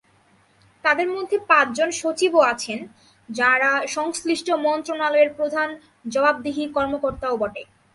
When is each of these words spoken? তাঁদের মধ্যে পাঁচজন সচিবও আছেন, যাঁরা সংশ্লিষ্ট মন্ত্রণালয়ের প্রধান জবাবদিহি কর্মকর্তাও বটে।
তাঁদের 0.85 1.09
মধ্যে 1.15 1.37
পাঁচজন 1.49 1.89
সচিবও 1.91 2.41
আছেন, 2.51 2.79
যাঁরা 3.29 3.71
সংশ্লিষ্ট 3.87 4.47
মন্ত্রণালয়ের 4.65 5.29
প্রধান 5.37 5.69
জবাবদিহি 6.05 6.63
কর্মকর্তাও 6.75 7.35
বটে। 7.41 7.63